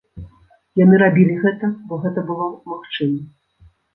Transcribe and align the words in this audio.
Яны 0.83 0.95
рабілі 1.01 1.35
гэта, 1.43 1.69
бо 1.91 1.99
гэта 2.07 2.19
было 2.31 2.47
магчыма. 2.75 3.71